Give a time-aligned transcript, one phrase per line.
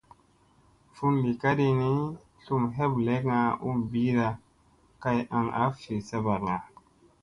[0.95, 1.89] Fun li kaɗi ni,
[2.43, 4.27] tlum heɓlekga u ɓiida
[5.01, 6.55] kay aŋ a fi saɓakga.